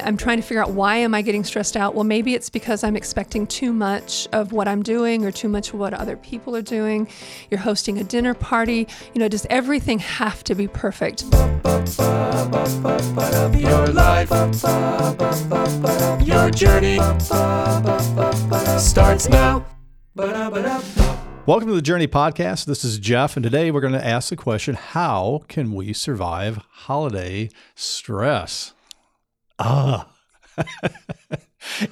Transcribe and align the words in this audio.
I'm 0.00 0.16
trying 0.16 0.38
to 0.38 0.42
figure 0.42 0.62
out 0.62 0.70
why 0.70 0.96
am 0.96 1.14
I 1.14 1.22
getting 1.22 1.44
stressed 1.44 1.76
out? 1.76 1.94
Well, 1.94 2.04
maybe 2.04 2.34
it's 2.34 2.50
because 2.50 2.84
I'm 2.84 2.96
expecting 2.96 3.46
too 3.46 3.72
much 3.72 4.28
of 4.32 4.52
what 4.52 4.68
I'm 4.68 4.82
doing 4.82 5.24
or 5.24 5.30
too 5.30 5.48
much 5.48 5.72
of 5.72 5.78
what 5.78 5.94
other 5.94 6.16
people 6.16 6.56
are 6.56 6.62
doing. 6.62 7.08
You're 7.50 7.60
hosting 7.60 7.98
a 7.98 8.04
dinner 8.04 8.34
party. 8.34 8.86
You 9.14 9.20
know, 9.20 9.28
does 9.28 9.46
everything 9.50 9.98
have 9.98 10.44
to 10.44 10.54
be 10.54 10.68
perfect? 10.68 11.24
Your 13.54 13.86
life, 13.88 14.30
your 16.26 16.50
journey 16.50 16.98
starts 18.78 19.28
now. 19.28 19.64
Welcome 21.46 21.68
to 21.68 21.74
the 21.74 21.82
Journey 21.82 22.06
Podcast. 22.06 22.64
This 22.64 22.84
is 22.84 22.98
Jeff, 22.98 23.36
and 23.36 23.42
today 23.42 23.70
we're 23.70 23.82
going 23.82 23.92
to 23.92 24.06
ask 24.06 24.30
the 24.30 24.36
question 24.36 24.76
How 24.76 25.42
can 25.48 25.74
we 25.74 25.92
survive 25.92 26.58
holiday 26.70 27.50
stress? 27.74 28.72
Ah. 29.58 30.08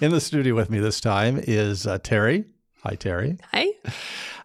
In 0.00 0.10
the 0.10 0.20
studio 0.20 0.54
with 0.54 0.70
me 0.70 0.78
this 0.78 1.00
time 1.00 1.40
is 1.42 1.86
uh, 1.86 1.98
Terry. 1.98 2.44
Hi, 2.84 2.96
Terry. 2.96 3.38
Hi. 3.52 3.68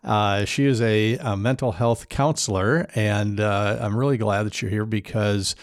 Uh, 0.04 0.46
she 0.46 0.66
is 0.66 0.80
a, 0.82 1.18
a, 1.18 1.36
mental 1.36 1.72
health 1.74 2.08
counselor, 2.08 2.88
and 2.94 3.40
uh, 3.40 3.80
I'm 3.82 3.98
really 3.98 4.18
glad 4.18 4.44
that 4.44 4.62
you're 4.62 4.72
here 4.72 4.86
because 4.86 5.55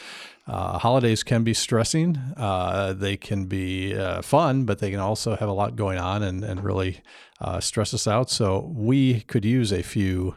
uh, 0.47 0.79
holidays 0.79 1.23
can 1.23 1.45
be 1.45 1.55
stressing. 1.55 2.17
Uh, 2.37 2.93
they 2.93 3.17
can 3.17 3.47
be 3.47 3.97
uh, 3.97 4.23
fun, 4.23 4.65
but 4.65 4.81
they 4.81 4.91
can 4.91 5.01
also 5.01 5.37
have 5.37 5.49
a 5.49 5.53
lot 5.53 5.77
going 5.77 5.99
on 5.99 6.23
and, 6.23 6.45
and 6.45 6.65
really 6.65 7.01
uh, 7.41 7.61
stress 7.61 7.95
us 7.95 8.07
out. 8.07 8.29
So 8.29 8.71
we 8.75 9.21
could 9.23 9.45
use 9.45 9.73
a 9.73 9.83
few 9.83 10.35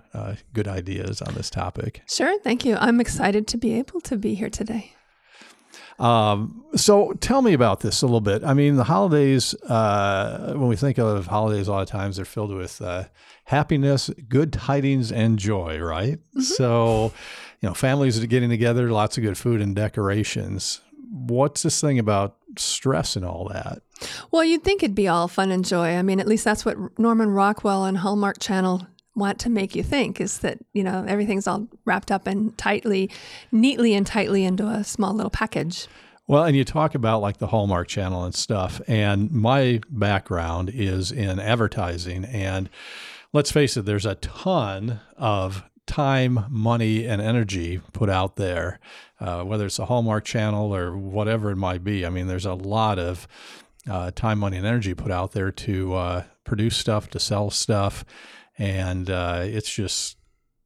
good 0.53 0.67
ideas 0.67 1.21
on 1.21 1.33
this 1.33 1.49
topic. 1.49 2.03
Sure. 2.07 2.39
Thank 2.39 2.65
you. 2.65 2.75
I'm 2.75 3.01
excited 3.01 3.47
to 3.47 3.57
be 3.57 3.73
able 3.73 3.99
to 4.01 4.15
be 4.15 4.35
here 4.35 4.49
today. 4.49 4.93
Um, 5.99 6.63
so 6.75 7.13
tell 7.13 7.41
me 7.41 7.53
about 7.53 7.79
this 7.79 8.01
a 8.01 8.05
little 8.05 8.21
bit. 8.21 8.43
I 8.43 8.53
mean, 8.53 8.75
the 8.75 8.83
holidays, 8.83 9.55
uh, 9.63 10.53
when 10.53 10.67
we 10.67 10.75
think 10.75 10.97
of 10.97 11.27
holidays, 11.27 11.67
a 11.67 11.71
lot 11.71 11.81
of 11.81 11.89
times 11.89 12.17
they're 12.17 12.25
filled 12.25 12.53
with 12.53 12.81
uh, 12.81 13.05
happiness, 13.45 14.09
good 14.29 14.53
tidings, 14.53 15.11
and 15.11 15.39
joy, 15.39 15.79
right? 15.79 16.19
Mm-hmm. 16.19 16.41
So, 16.41 17.13
you 17.61 17.69
know, 17.69 17.73
families 17.73 18.21
are 18.21 18.27
getting 18.27 18.49
together, 18.49 18.91
lots 18.91 19.17
of 19.17 19.23
good 19.23 19.37
food 19.37 19.61
and 19.61 19.75
decorations. 19.75 20.81
What's 21.09 21.63
this 21.63 21.81
thing 21.81 21.97
about 21.97 22.37
stress 22.57 23.15
and 23.15 23.25
all 23.25 23.47
that? 23.49 23.81
Well, 24.29 24.43
you'd 24.43 24.63
think 24.63 24.83
it'd 24.83 24.95
be 24.95 25.07
all 25.07 25.27
fun 25.27 25.51
and 25.51 25.65
joy. 25.65 25.95
I 25.95 26.03
mean, 26.03 26.19
at 26.19 26.27
least 26.27 26.43
that's 26.43 26.63
what 26.63 26.77
Norman 26.99 27.31
Rockwell 27.31 27.85
and 27.85 27.97
Hallmark 27.97 28.39
Channel 28.39 28.85
want 29.17 29.39
to 29.39 29.49
make 29.49 29.75
you 29.75 29.83
think 29.83 30.21
is 30.21 30.39
that 30.39 30.59
you 30.73 30.83
know 30.83 31.03
everything's 31.07 31.47
all 31.47 31.67
wrapped 31.85 32.11
up 32.11 32.27
and 32.27 32.57
tightly 32.57 33.09
neatly 33.51 33.93
and 33.93 34.05
tightly 34.05 34.45
into 34.45 34.67
a 34.67 34.83
small 34.83 35.13
little 35.13 35.31
package. 35.31 35.87
Well 36.27 36.43
and 36.43 36.55
you 36.55 36.63
talk 36.63 36.93
about 36.93 37.21
like 37.21 37.37
the 37.37 37.47
hallmark 37.47 37.87
channel 37.87 38.23
and 38.23 38.35
stuff 38.35 38.79
and 38.87 39.31
my 39.31 39.81
background 39.89 40.69
is 40.73 41.11
in 41.11 41.39
advertising 41.39 42.25
and 42.25 42.69
let's 43.33 43.51
face 43.51 43.75
it 43.75 43.85
there's 43.85 44.05
a 44.05 44.15
ton 44.15 44.99
of 45.17 45.63
time 45.85 46.45
money 46.49 47.07
and 47.07 47.21
energy 47.21 47.79
put 47.93 48.09
out 48.09 48.35
there 48.35 48.79
uh, 49.19 49.41
whether 49.43 49.65
it's 49.65 49.79
a 49.79 49.85
hallmark 49.85 50.25
channel 50.25 50.75
or 50.75 50.95
whatever 50.95 51.49
it 51.49 51.55
might 51.55 51.83
be. 51.83 52.05
I 52.05 52.09
mean 52.09 52.27
there's 52.27 52.45
a 52.45 52.53
lot 52.53 52.99
of 52.99 53.27
uh, 53.89 54.11
time 54.11 54.39
money 54.39 54.57
and 54.57 54.65
energy 54.65 54.93
put 54.93 55.11
out 55.11 55.31
there 55.31 55.51
to 55.51 55.93
uh, 55.93 56.23
produce 56.43 56.77
stuff 56.77 57.09
to 57.11 57.19
sell 57.19 57.49
stuff 57.49 58.05
and 58.57 59.09
uh, 59.09 59.41
it's 59.43 59.73
just 59.73 60.17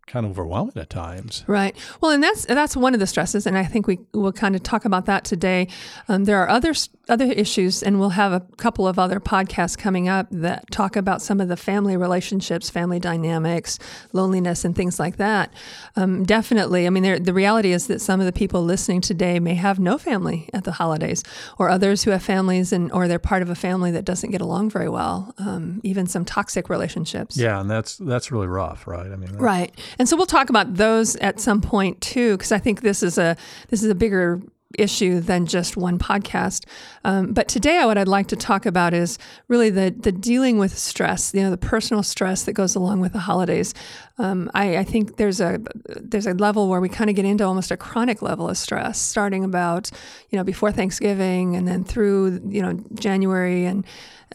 kind 0.07 0.25
of 0.25 0.31
overwhelming 0.31 0.77
at 0.77 0.89
times. 0.89 1.43
Right. 1.47 1.75
Well, 2.01 2.11
and 2.11 2.21
that's 2.21 2.45
that's 2.45 2.75
one 2.75 2.93
of 2.93 2.99
the 2.99 3.07
stresses, 3.07 3.47
and 3.47 3.57
I 3.57 3.63
think 3.63 3.87
we 3.87 3.99
will 4.13 4.33
kind 4.33 4.55
of 4.55 4.63
talk 4.63 4.85
about 4.85 5.05
that 5.05 5.23
today. 5.23 5.67
Um, 6.07 6.25
there 6.25 6.41
are 6.41 6.49
other 6.49 6.73
other 7.11 7.25
issues, 7.25 7.83
and 7.83 7.99
we'll 7.99 8.09
have 8.09 8.31
a 8.31 8.39
couple 8.57 8.87
of 8.87 8.97
other 8.97 9.19
podcasts 9.19 9.77
coming 9.77 10.07
up 10.07 10.27
that 10.31 10.71
talk 10.71 10.95
about 10.95 11.21
some 11.21 11.41
of 11.41 11.47
the 11.49 11.57
family 11.57 11.97
relationships, 11.97 12.69
family 12.69 12.99
dynamics, 12.99 13.77
loneliness, 14.13 14.63
and 14.65 14.75
things 14.75 14.99
like 14.99 15.17
that. 15.17 15.53
Um, 15.95 16.23
definitely. 16.23 16.87
I 16.87 16.89
mean, 16.89 17.23
the 17.23 17.33
reality 17.33 17.73
is 17.73 17.87
that 17.87 18.01
some 18.01 18.19
of 18.19 18.25
the 18.25 18.31
people 18.31 18.63
listening 18.63 19.01
today 19.01 19.39
may 19.39 19.55
have 19.55 19.77
no 19.77 19.97
family 19.97 20.49
at 20.53 20.63
the 20.63 20.71
holidays, 20.71 21.23
or 21.59 21.69
others 21.69 22.03
who 22.03 22.11
have 22.11 22.23
families 22.23 22.71
and 22.71 22.91
or 22.91 23.07
they're 23.07 23.19
part 23.19 23.41
of 23.41 23.49
a 23.49 23.55
family 23.55 23.91
that 23.91 24.05
doesn't 24.05 24.31
get 24.31 24.41
along 24.41 24.69
very 24.69 24.89
well. 24.89 25.33
Um, 25.37 25.81
even 25.83 26.07
some 26.07 26.23
toxic 26.25 26.69
relationships. 26.69 27.37
Yeah, 27.37 27.59
and 27.59 27.69
that's 27.69 27.97
that's 27.97 28.31
really 28.31 28.47
rough, 28.47 28.87
right? 28.87 29.11
I 29.11 29.15
mean, 29.17 29.35
right. 29.35 29.77
And 29.99 30.07
so 30.07 30.15
we'll 30.15 30.25
talk 30.25 30.49
about 30.49 30.75
those 30.75 31.17
at 31.17 31.39
some 31.39 31.61
point 31.61 31.99
too, 31.99 32.37
because 32.37 32.51
I 32.51 32.57
think 32.57 32.81
this 32.81 33.03
is 33.03 33.17
a 33.17 33.35
this 33.67 33.83
is 33.83 33.89
a 33.89 33.95
bigger 33.95 34.41
issue 34.77 35.19
than 35.19 35.45
just 35.45 35.77
one 35.77 35.97
podcast. 35.97 36.65
Um, 37.03 37.33
but 37.33 37.47
today, 37.47 37.83
what 37.85 37.97
I'd 37.97 38.07
like 38.07 38.27
to 38.27 38.35
talk 38.35 38.65
about 38.65 38.93
is 38.93 39.17
really 39.47 39.69
the 39.69 39.91
the 39.91 40.11
dealing 40.11 40.57
with 40.57 40.77
stress, 40.77 41.33
you 41.33 41.41
know, 41.41 41.51
the 41.51 41.57
personal 41.57 42.03
stress 42.03 42.43
that 42.43 42.53
goes 42.53 42.75
along 42.75 43.01
with 43.01 43.13
the 43.13 43.19
holidays. 43.19 43.73
Um, 44.17 44.51
I, 44.53 44.77
I, 44.77 44.83
think 44.83 45.17
there's 45.17 45.41
a 45.41 45.59
there's 45.85 46.27
a 46.27 46.33
level 46.33 46.69
where 46.69 46.79
we 46.79 46.89
kind 46.89 47.09
of 47.09 47.15
get 47.15 47.25
into 47.25 47.43
almost 47.43 47.71
a 47.71 47.77
chronic 47.77 48.21
level 48.21 48.49
of 48.49 48.57
stress, 48.57 48.99
starting 48.99 49.43
about 49.43 49.89
you 50.29 50.37
know 50.37 50.43
before 50.43 50.71
Thanksgiving 50.71 51.55
and 51.55 51.67
then 51.67 51.83
through 51.83 52.41
you 52.47 52.61
know 52.61 52.79
January 52.93 53.65
and 53.65 53.85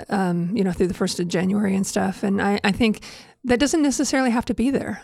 um, 0.09 0.57
you 0.57 0.65
know 0.65 0.73
through 0.73 0.89
the 0.89 0.95
first 0.95 1.21
of 1.21 1.29
January 1.29 1.77
and 1.77 1.87
stuff. 1.87 2.23
And 2.23 2.43
I, 2.43 2.61
I 2.65 2.73
think 2.73 3.05
that 3.45 3.61
doesn't 3.61 3.83
necessarily 3.83 4.31
have 4.31 4.45
to 4.47 4.55
be 4.55 4.71
there. 4.71 5.03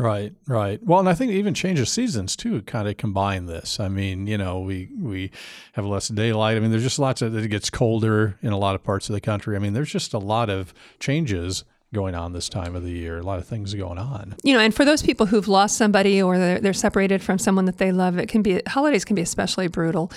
Right, 0.00 0.32
right. 0.46 0.82
Well, 0.82 0.98
and 0.98 1.10
I 1.10 1.14
think 1.14 1.30
even 1.32 1.52
change 1.52 1.78
of 1.78 1.86
seasons 1.86 2.34
too 2.34 2.62
kind 2.62 2.88
of 2.88 2.96
combine 2.96 3.44
this. 3.44 3.78
I 3.78 3.88
mean, 3.88 4.26
you 4.26 4.38
know, 4.38 4.60
we 4.60 4.88
we 4.98 5.30
have 5.74 5.84
less 5.84 6.08
daylight. 6.08 6.56
I 6.56 6.60
mean, 6.60 6.70
there's 6.70 6.82
just 6.82 6.98
lots 6.98 7.20
of 7.20 7.36
it 7.36 7.46
gets 7.48 7.68
colder 7.68 8.38
in 8.40 8.50
a 8.50 8.56
lot 8.56 8.74
of 8.74 8.82
parts 8.82 9.10
of 9.10 9.12
the 9.12 9.20
country. 9.20 9.56
I 9.56 9.58
mean, 9.58 9.74
there's 9.74 9.92
just 9.92 10.14
a 10.14 10.18
lot 10.18 10.48
of 10.48 10.72
changes 11.00 11.64
going 11.92 12.14
on 12.14 12.32
this 12.32 12.48
time 12.48 12.76
of 12.76 12.84
the 12.84 12.90
year. 12.90 13.18
A 13.18 13.22
lot 13.22 13.38
of 13.38 13.46
things 13.46 13.74
going 13.74 13.98
on. 13.98 14.36
You 14.44 14.54
know, 14.54 14.60
and 14.60 14.72
for 14.72 14.84
those 14.84 15.02
people 15.02 15.26
who've 15.26 15.48
lost 15.48 15.76
somebody 15.76 16.22
or 16.22 16.38
they're, 16.38 16.60
they're 16.60 16.72
separated 16.72 17.22
from 17.22 17.38
someone 17.38 17.64
that 17.64 17.78
they 17.78 17.90
love, 17.90 18.18
it 18.18 18.28
can 18.28 18.42
be 18.42 18.62
holidays 18.68 19.04
can 19.04 19.16
be 19.16 19.22
especially 19.22 19.66
brutal. 19.66 20.12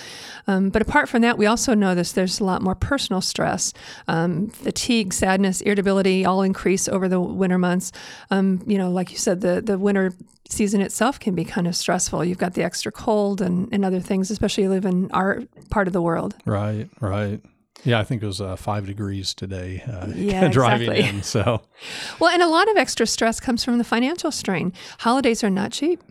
Um, 0.46 0.70
but 0.70 0.82
apart 0.82 1.08
from 1.08 1.22
that, 1.22 1.36
we 1.36 1.46
also 1.46 1.74
know 1.74 1.94
this. 1.94 2.12
There's 2.12 2.38
a 2.38 2.44
lot 2.44 2.62
more 2.62 2.76
personal 2.76 3.20
stress, 3.20 3.72
um, 4.06 4.48
fatigue, 4.48 5.12
sadness, 5.12 5.60
irritability, 5.62 6.24
all 6.24 6.42
increase 6.42 6.88
over 6.88 7.08
the 7.08 7.20
winter 7.20 7.58
months. 7.58 7.90
Um, 8.30 8.62
you 8.66 8.78
know, 8.78 8.90
like 8.90 9.10
you 9.10 9.18
said, 9.18 9.40
the 9.40 9.60
the 9.60 9.78
winter 9.78 10.12
season 10.48 10.80
itself 10.80 11.18
can 11.18 11.34
be 11.34 11.44
kind 11.44 11.66
of 11.66 11.74
stressful. 11.74 12.24
You've 12.24 12.38
got 12.38 12.54
the 12.54 12.62
extra 12.62 12.92
cold 12.92 13.40
and, 13.40 13.68
and 13.72 13.84
other 13.84 14.00
things, 14.00 14.30
especially 14.30 14.64
you 14.64 14.70
live 14.70 14.84
in 14.84 15.10
our 15.10 15.42
part 15.70 15.86
of 15.86 15.92
the 15.92 16.02
world. 16.02 16.34
Right, 16.44 16.88
right. 17.00 17.40
Yeah, 17.82 17.98
I 17.98 18.04
think 18.04 18.22
it 18.22 18.26
was 18.26 18.40
uh, 18.40 18.56
five 18.56 18.86
degrees 18.86 19.34
today 19.34 19.82
uh, 19.86 20.06
yeah, 20.14 20.48
driving 20.52 20.90
exactly. 20.90 21.18
in. 21.18 21.22
So, 21.22 21.62
well, 22.20 22.30
and 22.30 22.42
a 22.42 22.48
lot 22.48 22.70
of 22.70 22.76
extra 22.76 23.06
stress 23.06 23.40
comes 23.40 23.64
from 23.64 23.78
the 23.78 23.84
financial 23.84 24.30
strain. 24.30 24.72
Holidays 25.00 25.42
are 25.42 25.50
not 25.50 25.72
cheap. 25.72 26.02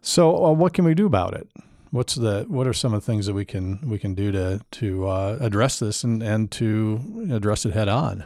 So, 0.00 0.44
uh, 0.44 0.52
what 0.52 0.72
can 0.72 0.84
we 0.84 0.94
do 0.94 1.06
about 1.06 1.34
it? 1.34 1.48
What's 1.90 2.14
the 2.14 2.44
what 2.48 2.66
are 2.66 2.72
some 2.72 2.94
of 2.94 3.02
the 3.02 3.06
things 3.06 3.26
that 3.26 3.34
we 3.34 3.44
can 3.44 3.78
we 3.88 3.98
can 3.98 4.14
do 4.14 4.32
to 4.32 4.60
to 4.72 5.06
uh, 5.08 5.38
address 5.40 5.78
this 5.78 6.02
and 6.04 6.22
and 6.22 6.50
to 6.52 7.28
address 7.30 7.64
it 7.64 7.72
head 7.72 7.88
on? 7.88 8.24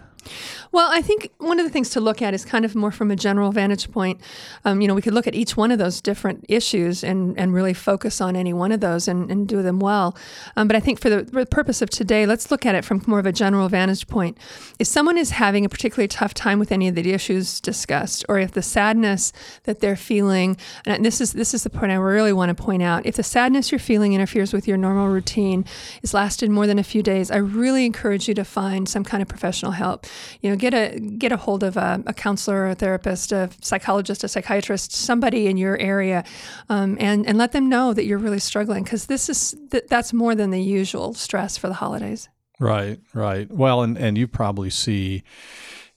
Well, 0.76 0.91
I 0.92 1.00
think 1.00 1.31
one 1.38 1.59
of 1.59 1.64
the 1.64 1.70
things 1.70 1.88
to 1.92 2.00
look 2.00 2.20
at 2.20 2.34
is 2.34 2.44
kind 2.44 2.66
of 2.66 2.75
more 2.75 2.91
from 2.91 3.10
a 3.10 3.16
general 3.16 3.50
vantage 3.50 3.91
point. 3.91 4.20
Um, 4.62 4.82
you 4.82 4.87
know, 4.87 4.92
we 4.92 5.00
could 5.00 5.14
look 5.14 5.26
at 5.26 5.34
each 5.34 5.56
one 5.56 5.70
of 5.70 5.78
those 5.78 6.03
different 6.03 6.44
issues 6.50 7.03
and, 7.03 7.34
and 7.38 7.54
really 7.54 7.72
focus 7.72 8.20
on 8.20 8.37
any 8.37 8.53
one 8.53 8.72
of 8.72 8.81
those 8.81 9.09
and, 9.09 9.31
and 9.31 9.48
do 9.48 9.62
them 9.62 9.81
well. 9.81 10.14
Um, 10.54 10.69
but 10.69 10.76
I 10.76 10.81
think 10.81 11.00
for 11.00 11.09
the, 11.09 11.25
for 11.25 11.41
the, 11.41 11.47
purpose 11.47 11.81
of 11.81 11.88
today, 11.88 12.26
let's 12.26 12.50
look 12.50 12.66
at 12.66 12.75
it 12.75 12.84
from 12.84 13.03
more 13.06 13.19
of 13.19 13.25
a 13.25 13.32
general 13.32 13.70
vantage 13.70 14.06
point. 14.06 14.37
If 14.78 14.87
someone 14.87 15.16
is 15.16 15.31
having 15.31 15.64
a 15.64 15.70
particularly 15.70 16.09
tough 16.09 16.34
time 16.34 16.59
with 16.59 16.70
any 16.70 16.88
of 16.88 16.94
the 16.94 17.10
issues 17.10 17.58
discussed, 17.58 18.26
or 18.28 18.38
if 18.38 18.53
the 18.53 18.60
sadness 18.60 19.32
that 19.62 19.81
they're 19.81 19.97
feeling, 19.97 20.58
and 20.84 21.03
this 21.03 21.22
is 21.22 21.32
this 21.32 21.54
is 21.54 21.62
the 21.62 21.70
point 21.70 21.91
I 21.91 21.94
really 21.94 22.34
want 22.34 22.54
to 22.54 22.62
point 22.62 22.82
out, 22.82 23.06
if 23.06 23.16
the 23.16 23.22
sadness 23.22 23.72
you're 23.72 23.78
feeling 23.78 24.12
interferes 24.12 24.53
with 24.53 24.69
your 24.69 24.76
normal 24.76 25.08
routine, 25.08 25.64
is 26.03 26.12
lasted 26.12 26.50
more 26.50 26.67
than 26.67 26.78
a 26.78 26.84
few 26.84 27.02
days, 27.02 27.31
I 27.31 27.37
really 27.37 27.87
encourage 27.87 28.28
you 28.28 28.34
to 28.34 28.44
find 28.44 28.87
some 28.87 29.05
kind 29.05 29.23
of 29.23 29.28
professional 29.28 29.73
help 29.73 30.06
you 30.43 30.50
know, 30.50 30.56
get 30.70 30.74
a 30.94 31.00
get 31.00 31.32
a 31.32 31.36
hold 31.36 31.62
of 31.62 31.76
a, 31.76 32.02
a 32.06 32.12
counselor, 32.12 32.68
a 32.68 32.74
therapist, 32.74 33.32
a 33.32 33.50
psychologist, 33.60 34.24
a 34.24 34.28
psychiatrist, 34.28 34.92
somebody 34.92 35.46
in 35.46 35.56
your 35.56 35.78
area, 35.78 36.24
um, 36.68 36.96
and 37.00 37.26
and 37.26 37.38
let 37.38 37.52
them 37.52 37.68
know 37.68 37.92
that 37.92 38.04
you're 38.04 38.18
really 38.18 38.38
struggling 38.38 38.82
because 38.82 39.06
this 39.06 39.28
is 39.28 39.56
th- 39.70 39.84
that's 39.88 40.12
more 40.12 40.34
than 40.34 40.50
the 40.50 40.62
usual 40.62 41.14
stress 41.14 41.56
for 41.56 41.68
the 41.68 41.74
holidays. 41.74 42.28
Right, 42.58 42.98
right. 43.14 43.50
Well, 43.50 43.82
and 43.82 43.96
and 43.96 44.18
you 44.18 44.26
probably 44.26 44.70
see. 44.70 45.22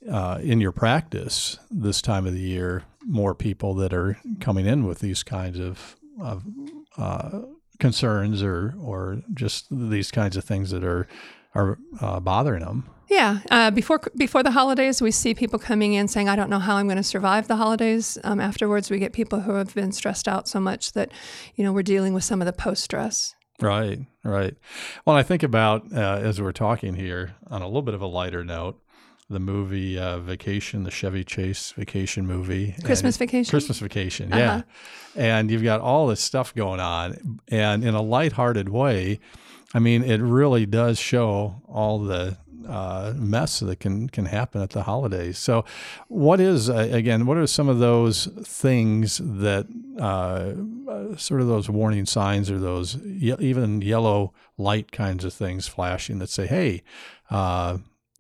Uh, 0.10 0.40
in 0.42 0.62
your 0.62 0.72
practice 0.72 1.60
this 1.70 2.02
time 2.02 2.26
of 2.26 2.34
the 2.34 2.40
year, 2.40 2.84
more 3.06 3.36
people 3.36 3.74
that 3.76 3.94
are 3.94 4.18
coming 4.40 4.66
in 4.66 4.86
with 4.86 5.00
these 5.00 5.24
kinds 5.24 5.60
of, 5.60 5.98
of 6.22 6.46
uh, 6.98 7.42
concerns 7.80 8.42
or 8.42 8.76
or 8.82 9.22
just 9.34 9.68
these 9.70 10.10
kinds 10.10 10.38
of 10.38 10.46
things 10.46 10.72
that 10.72 10.86
are 10.86 11.06
are 11.56 11.78
uh, 12.02 12.20
bothering 12.20 12.64
them. 12.64 12.90
Yeah, 13.10 13.40
uh, 13.50 13.72
before 13.72 14.00
before 14.16 14.44
the 14.44 14.52
holidays, 14.52 15.02
we 15.02 15.10
see 15.10 15.34
people 15.34 15.58
coming 15.58 15.94
in 15.94 16.08
saying, 16.08 16.30
"I 16.30 16.36
don't 16.36 16.50
know 16.50 16.60
how 16.60 16.76
I'm 16.78 16.86
going 16.86 16.98
to 16.98 17.04
survive 17.04 17.48
the 17.48 17.56
holidays." 17.56 18.20
Um, 18.24 18.40
afterwards, 18.40 18.92
we 18.92 19.00
get 19.00 19.14
people 19.14 19.40
who 19.42 19.54
have 19.54 19.74
been 19.74 19.92
stressed 19.92 20.28
out 20.28 20.48
so 20.48 20.60
much 20.60 20.92
that, 20.94 21.12
you 21.56 21.64
know, 21.64 21.74
we're 21.74 21.82
dealing 21.82 22.14
with 22.14 22.24
some 22.24 22.40
of 22.40 22.46
the 22.46 22.54
post 22.54 22.84
stress. 22.84 23.34
Right, 23.60 24.00
right. 24.24 24.56
Well, 25.06 25.16
I 25.16 25.24
think 25.24 25.42
about 25.44 25.92
uh, 25.92 26.20
as 26.22 26.40
we're 26.40 26.52
talking 26.52 26.94
here 26.94 27.36
on 27.48 27.62
a 27.64 27.66
little 27.66 27.82
bit 27.82 27.96
of 27.96 28.02
a 28.02 28.08
lighter 28.08 28.46
note, 28.46 28.80
the 29.28 29.40
movie 29.40 29.98
uh, 29.98 30.20
Vacation, 30.20 30.84
the 30.84 30.92
Chevy 30.92 31.24
Chase 31.24 31.72
vacation 31.72 32.28
movie, 32.28 32.76
Christmas 32.86 33.18
vacation. 33.18 33.50
Christmas 33.50 33.80
Vacation, 33.80 34.32
Uh-huh. 34.32 34.40
yeah. 34.40 34.62
And 35.16 35.50
you've 35.50 35.64
got 35.64 35.82
all 35.82 36.06
this 36.08 36.22
stuff 36.22 36.54
going 36.54 36.80
on, 36.80 37.40
and 37.48 37.84
in 37.84 37.96
a 37.96 38.02
lighthearted 38.04 38.70
way, 38.70 39.20
I 39.74 39.80
mean, 39.80 40.04
it 40.04 40.20
really 40.20 40.66
does 40.66 40.98
show 40.98 41.62
all 41.68 42.00
the 42.00 42.38
uh, 42.68 43.14
mess 43.16 43.60
that 43.60 43.80
can 43.80 44.10
can 44.10 44.26
happen 44.26 44.62
at 44.62 44.72
the 44.72 44.84
holidays. 44.84 45.38
So, 45.38 45.66
what 46.08 46.40
is 46.40 46.70
uh, 46.70 46.88
again? 46.92 47.26
What 47.26 47.38
are 47.38 47.48
some 47.48 47.68
of 47.68 47.80
those 47.80 48.28
things 48.44 49.20
that 49.24 49.68
uh, 50.00 50.54
uh, 50.92 51.16
sort 51.18 51.42
of 51.42 51.48
those 51.48 51.70
warning 51.70 52.06
signs 52.06 52.52
or 52.52 52.60
those 52.60 52.96
ye- 52.96 53.36
even 53.40 53.82
yellow 53.82 54.34
light 54.58 54.92
kinds 54.92 55.26
of 55.26 55.34
things 55.34 55.68
flashing 55.68 56.20
that 56.20 56.30
say, 56.30 56.48
"Hey"? 56.48 56.84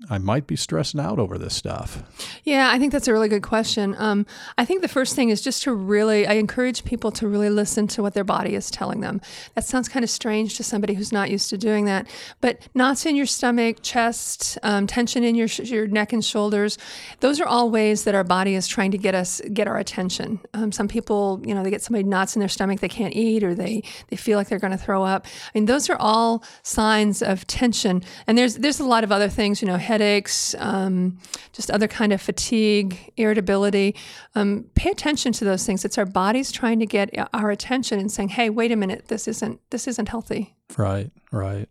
I 0.10 0.18
might 0.18 0.48
be 0.48 0.56
stressing 0.56 1.00
out 1.00 1.20
over 1.20 1.38
this 1.38 1.54
stuff. 1.54 2.04
Yeah, 2.46 2.70
I 2.72 2.80
think 2.80 2.94
that's 2.94 3.10
a 3.10 3.12
really 3.12 3.28
good 3.28 3.44
question. 3.44 3.96
Um, 3.98 4.26
I 4.58 4.64
think 4.64 4.82
the 4.82 4.88
first 4.88 5.14
thing 5.14 5.28
is 5.28 5.42
just 5.42 5.64
to 5.64 5.74
really, 5.74 6.26
I 6.26 6.34
encourage 6.34 6.86
people 6.86 7.12
to 7.12 7.28
really 7.28 7.50
listen 7.50 7.86
to 7.88 8.02
what 8.02 8.14
their 8.14 8.24
body 8.24 8.56
is 8.56 8.72
telling 8.72 9.02
them. 9.02 9.20
That 9.56 9.66
sounds 9.66 9.90
kind 9.90 10.04
of 10.04 10.10
strange 10.10 10.56
to 10.56 10.64
somebody 10.64 10.94
who's 10.94 11.12
not 11.12 11.30
used 11.30 11.50
to 11.50 11.58
doing 11.58 11.84
that, 11.86 12.08
but 12.40 12.62
knots 12.74 13.06
in 13.06 13.18
your 13.18 13.26
stomach, 13.26 13.78
chest, 13.82 14.58
um, 14.64 14.88
tension 14.88 15.26
in 15.26 15.36
your 15.36 15.48
your 15.48 15.88
neck 15.88 16.14
and 16.14 16.24
shoulders, 16.24 16.78
those 17.20 17.42
are 17.42 17.48
all 17.48 17.70
ways 17.70 18.06
that 18.06 18.16
our 18.16 18.24
body 18.24 18.56
is 18.56 18.68
trying 18.68 18.92
to 18.92 18.98
get 18.98 19.16
us 19.16 19.42
get 19.54 19.68
our 19.68 19.78
attention. 19.78 20.40
Um, 20.54 20.72
some 20.72 20.88
people, 20.88 21.42
you 21.46 21.54
know, 21.54 21.62
they 21.62 21.70
get 21.70 21.82
somebody 21.82 22.04
knots 22.04 22.38
in 22.38 22.40
their 22.40 22.48
stomach, 22.48 22.80
they 22.80 22.88
can't 22.88 23.14
eat, 23.14 23.44
or 23.44 23.54
they 23.54 23.84
they 24.08 24.16
feel 24.16 24.38
like 24.38 24.48
they're 24.48 24.60
going 24.60 24.72
to 24.72 24.78
throw 24.78 25.04
up. 25.04 25.26
I 25.26 25.58
mean, 25.58 25.66
those 25.66 25.90
are 25.90 25.98
all 25.98 26.44
signs 26.64 27.22
of 27.22 27.46
tension. 27.48 28.02
And 28.28 28.38
there's 28.38 28.56
there's 28.56 28.80
a 28.80 28.86
lot 28.86 29.04
of 29.04 29.12
other 29.12 29.28
things, 29.30 29.62
you 29.62 29.68
know, 29.68 29.78
headaches, 29.90 30.56
um, 30.60 31.18
just 31.52 31.72
other 31.72 31.88
kind 31.88 32.14
of 32.14 32.22
fatigue, 32.22 33.12
irritability. 33.18 33.96
Um, 34.36 34.66
pay 34.76 34.92
attention 34.92 35.34
to 35.34 35.46
those 35.46 35.66
things. 35.66 35.84
It's 35.84 35.98
our 35.98 36.06
bodies 36.06 36.52
trying 36.52 36.80
to 36.80 36.86
get 36.86 37.10
our 37.34 37.50
attention 37.50 38.00
and 38.00 38.12
saying, 38.12 38.30
"Hey, 38.30 38.50
wait 38.50 38.72
a 38.72 38.76
minute, 38.76 39.08
this 39.08 39.28
isn't 39.28 39.60
this 39.72 39.88
isn't 39.88 40.10
healthy." 40.10 40.56
Right, 40.78 41.10
right. 41.32 41.68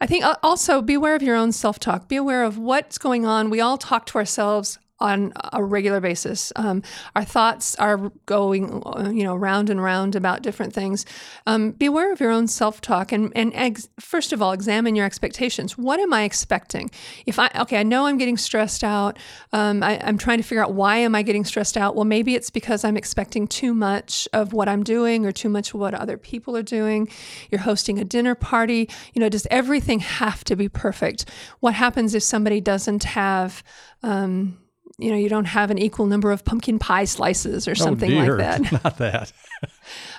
I 0.00 0.06
think 0.06 0.24
uh, 0.24 0.36
also 0.42 0.80
be 0.80 0.94
aware 0.94 1.16
of 1.16 1.22
your 1.22 1.36
own 1.36 1.50
self 1.50 1.80
talk. 1.80 2.08
Be 2.08 2.16
aware 2.16 2.44
of 2.44 2.56
what's 2.56 2.98
going 2.98 3.26
on. 3.26 3.50
We 3.50 3.60
all 3.60 3.78
talk 3.78 4.06
to 4.06 4.18
ourselves 4.18 4.78
on 5.00 5.32
a 5.52 5.62
regular 5.62 6.00
basis. 6.00 6.52
Um, 6.56 6.82
our 7.16 7.24
thoughts 7.24 7.74
are 7.76 8.12
going, 8.26 8.82
you 9.12 9.24
know, 9.24 9.34
round 9.34 9.68
and 9.68 9.82
round 9.82 10.14
about 10.14 10.42
different 10.42 10.72
things. 10.72 11.04
Um, 11.46 11.72
be 11.72 11.86
aware 11.86 12.12
of 12.12 12.20
your 12.20 12.30
own 12.30 12.46
self 12.46 12.80
talk, 12.80 13.10
and 13.10 13.32
and 13.34 13.52
ex- 13.54 13.88
first 13.98 14.32
of 14.32 14.40
all, 14.40 14.52
examine 14.52 14.94
your 14.94 15.04
expectations. 15.04 15.76
What 15.76 15.98
am 15.98 16.12
I 16.12 16.22
expecting? 16.22 16.90
If 17.26 17.38
I 17.38 17.50
okay, 17.56 17.78
I 17.78 17.82
know 17.82 18.06
I'm 18.06 18.18
getting 18.18 18.36
stressed 18.36 18.84
out. 18.84 19.18
Um, 19.52 19.82
I, 19.82 20.00
I'm 20.02 20.16
trying 20.16 20.38
to 20.38 20.44
figure 20.44 20.62
out 20.62 20.74
why 20.74 20.98
am 20.98 21.14
I 21.14 21.22
getting 21.22 21.44
stressed 21.44 21.76
out. 21.76 21.96
Well, 21.96 22.04
maybe 22.04 22.34
it's 22.34 22.50
because 22.50 22.84
I'm 22.84 22.96
expecting 22.96 23.48
too 23.48 23.74
much 23.74 24.28
of 24.32 24.52
what 24.52 24.68
I'm 24.68 24.84
doing, 24.84 25.26
or 25.26 25.32
too 25.32 25.48
much 25.48 25.74
of 25.74 25.80
what 25.80 25.94
other 25.94 26.16
people 26.16 26.56
are 26.56 26.62
doing. 26.62 27.08
You're 27.50 27.62
hosting 27.62 27.98
a 27.98 28.04
dinner 28.04 28.36
party. 28.36 28.88
You 29.12 29.20
know, 29.20 29.28
does 29.28 29.46
everything 29.50 29.98
have 29.98 30.44
to 30.44 30.54
be 30.54 30.68
perfect? 30.68 31.28
What 31.58 31.74
happens 31.74 32.14
if 32.14 32.22
somebody 32.22 32.60
doesn't 32.60 33.04
have 33.04 33.64
um, 34.02 34.58
you 34.98 35.10
know, 35.10 35.16
you 35.16 35.28
don't 35.28 35.46
have 35.46 35.70
an 35.70 35.78
equal 35.78 36.06
number 36.06 36.30
of 36.30 36.44
pumpkin 36.44 36.78
pie 36.78 37.04
slices 37.04 37.66
or 37.66 37.74
something 37.74 38.12
oh 38.12 38.24
dear, 38.24 38.38
like 38.38 38.60
that. 38.60 38.72
Not 38.84 38.98
that. 38.98 39.32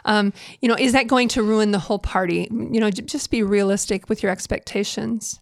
Um, 0.05 0.33
you 0.61 0.69
know, 0.69 0.75
is 0.75 0.93
that 0.93 1.07
going 1.07 1.27
to 1.29 1.41
ruin 1.41 1.71
the 1.71 1.79
whole 1.79 1.97
party? 1.97 2.47
You 2.51 2.79
know, 2.79 2.91
j- 2.91 3.01
just 3.01 3.31
be 3.31 3.41
realistic 3.41 4.07
with 4.07 4.21
your 4.21 4.31
expectations. 4.31 5.39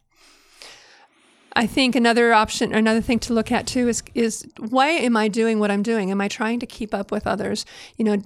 I 1.56 1.68
think 1.68 1.96
another 1.96 2.34
option, 2.34 2.74
another 2.74 3.02
thing 3.02 3.20
to 3.20 3.34
look 3.34 3.52
at 3.52 3.68
too 3.68 3.88
is 3.88 4.02
is 4.16 4.48
why 4.58 4.90
am 4.90 5.16
I 5.16 5.28
doing 5.28 5.60
what 5.60 5.70
I'm 5.70 5.84
doing? 5.84 6.12
Am 6.12 6.22
I 6.22 6.28
trying 6.28 6.60
to 6.62 6.66
keep 6.66 6.94
up 6.94 7.12
with 7.12 7.28
others? 7.28 7.66
You 7.98 8.06
know, 8.06 8.18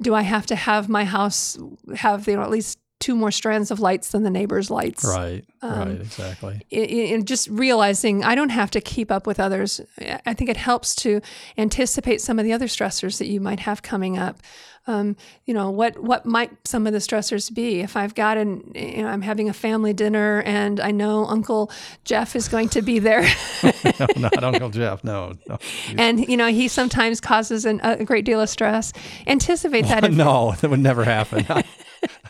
do 0.00 0.14
I 0.14 0.22
have 0.22 0.46
to 0.46 0.56
have 0.56 0.88
my 0.88 1.04
house 1.04 1.58
have 1.96 2.26
you 2.26 2.36
know 2.36 2.42
at 2.42 2.50
least 2.50 2.78
two 3.02 3.14
more 3.16 3.30
strands 3.30 3.70
of 3.70 3.80
lights 3.80 4.12
than 4.12 4.22
the 4.22 4.30
neighbor's 4.30 4.70
lights? 4.70 5.04
Right, 5.04 5.44
Um, 5.60 5.78
right, 5.78 6.00
exactly. 6.00 6.62
and 6.72 7.26
just 7.26 7.48
realizing 7.48 8.24
I 8.24 8.34
don't 8.34 8.50
have 8.50 8.70
to 8.70 8.80
keep 8.80 9.10
up 9.10 9.26
with 9.26 9.38
others. 9.40 9.80
I 10.24 10.32
think 10.34 10.48
it 10.48 10.56
helps 10.56 10.94
to 10.96 11.20
anticipate 11.58 12.20
some 12.20 12.38
of 12.38 12.44
the 12.44 12.52
other 12.52 12.66
stressors 12.66 13.18
that 13.18 13.26
you 13.26 13.40
might 13.40 13.60
have 13.60 13.82
coming 13.82 14.18
up. 14.18 14.38
Um, 14.88 15.14
you 15.46 15.54
know, 15.54 15.70
what 15.70 15.96
what 16.02 16.26
might 16.26 16.50
some 16.66 16.88
of 16.88 16.92
the 16.92 16.98
stressors 16.98 17.54
be? 17.54 17.80
If 17.82 17.96
I've 17.96 18.16
got 18.16 18.36
an, 18.36 18.72
you 18.74 19.02
know, 19.04 19.08
I'm 19.08 19.22
having 19.22 19.48
a 19.48 19.52
family 19.52 19.92
dinner 19.92 20.42
and 20.44 20.80
I 20.80 20.90
know 20.90 21.24
Uncle 21.26 21.70
Jeff 22.04 22.34
is 22.34 22.48
going 22.48 22.68
to 22.70 22.82
be 22.82 22.98
there, 22.98 23.22
no, 23.62 24.28
not 24.34 24.42
Uncle 24.42 24.70
Jeff. 24.70 25.04
No, 25.04 25.34
no. 25.48 25.58
and 25.96 26.28
you 26.28 26.36
know 26.36 26.48
he 26.48 26.66
sometimes 26.66 27.20
causes 27.20 27.64
an, 27.64 27.78
a 27.84 28.04
great 28.04 28.24
deal 28.24 28.40
of 28.40 28.48
stress. 28.48 28.92
Anticipate 29.28 29.82
that. 29.86 30.02
if- 30.08 30.12
no, 30.12 30.54
that 30.60 30.68
would 30.68 30.80
never 30.80 31.04
happen. 31.04 31.46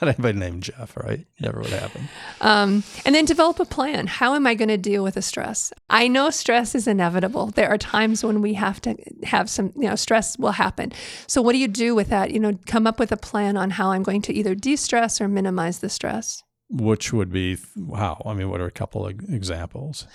Not 0.03 0.19
anybody 0.19 0.37
named 0.37 0.65
Jeff, 0.65 0.97
right? 0.97 1.25
Never 1.39 1.61
would 1.61 1.71
happen. 1.71 2.09
Um, 2.41 2.83
and 3.07 3.15
then 3.15 3.25
develop 3.25 3.61
a 3.61 3.65
plan. 3.65 4.09
How 4.09 4.35
am 4.35 4.49
I 4.49 4.55
going 4.55 4.69
to 4.69 4.77
deal 4.77 5.05
with 5.05 5.15
the 5.15 5.23
stress? 5.23 5.73
I 5.91 6.09
know 6.09 6.29
stress 6.31 6.75
is 6.75 6.89
inevitable. 6.89 7.47
There 7.47 7.69
are 7.69 7.79
times 7.79 8.25
when 8.25 8.43
we 8.43 8.55
have 8.55 8.81
to 8.83 8.97
have 9.23 9.49
some, 9.49 9.73
you 9.77 9.89
know, 9.89 9.95
stress 9.95 10.37
will 10.37 10.53
happen. 10.53 10.93
So, 11.29 11.41
what 11.41 11.53
do 11.53 11.59
you 11.59 11.69
do 11.69 11.95
with 11.95 12.09
that? 12.09 12.33
You 12.33 12.41
know, 12.41 12.59
come 12.67 12.89
up 12.89 12.99
with 12.99 13.13
a 13.13 13.17
plan 13.17 13.57
on 13.57 13.71
how 13.71 13.93
I'm 13.93 14.03
going 14.03 14.23
to 14.23 14.35
either 14.35 14.57
de 14.57 14.75
stress 14.75 15.21
or 15.21 15.29
minimize 15.29 15.79
the 15.79 15.89
stress. 15.89 16.43
Which 16.75 17.13
would 17.13 17.31
be 17.31 17.59
how? 17.95 18.23
I 18.25 18.33
mean, 18.33 18.49
what 18.49 18.61
are 18.61 18.67
a 18.67 18.71
couple 18.71 19.07
of 19.07 19.13
examples? 19.31 20.07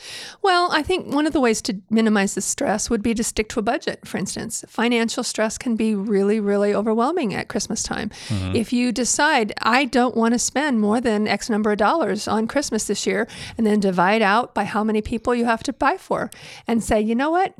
Well, 0.41 0.69
I 0.71 0.81
think 0.81 1.13
one 1.13 1.27
of 1.27 1.33
the 1.33 1.39
ways 1.39 1.61
to 1.63 1.77
minimize 1.91 2.33
the 2.33 2.41
stress 2.41 2.89
would 2.89 3.03
be 3.03 3.13
to 3.13 3.23
stick 3.23 3.47
to 3.49 3.59
a 3.59 3.61
budget, 3.61 4.07
for 4.07 4.17
instance. 4.17 4.65
Financial 4.67 5.23
stress 5.23 5.57
can 5.59 5.75
be 5.75 5.93
really, 5.93 6.39
really 6.39 6.73
overwhelming 6.73 7.33
at 7.35 7.47
Christmas 7.47 7.83
time. 7.83 8.09
If 8.55 8.73
you 8.73 8.91
decide, 8.91 9.53
I 9.61 9.85
don't 9.85 10.15
want 10.17 10.33
to 10.33 10.39
spend 10.39 10.79
more 10.79 10.99
than 10.99 11.27
X 11.27 11.47
number 11.49 11.71
of 11.71 11.77
dollars 11.77 12.27
on 12.27 12.47
Christmas 12.47 12.85
this 12.85 13.05
year, 13.05 13.27
and 13.57 13.67
then 13.67 13.79
divide 13.79 14.21
out 14.23 14.55
by 14.55 14.63
how 14.63 14.83
many 14.83 15.01
people 15.01 15.35
you 15.35 15.45
have 15.45 15.61
to 15.63 15.73
buy 15.73 15.97
for, 15.97 16.31
and 16.67 16.83
say, 16.83 16.99
you 16.99 17.13
know 17.13 17.29
what? 17.29 17.53